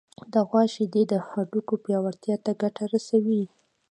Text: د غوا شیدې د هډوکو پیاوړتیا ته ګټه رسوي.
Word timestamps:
د 0.33 0.35
غوا 0.47 0.63
شیدې 0.73 1.03
د 1.11 1.13
هډوکو 1.27 1.73
پیاوړتیا 1.83 2.35
ته 2.45 2.51
ګټه 2.61 2.83
رسوي. 2.93 3.43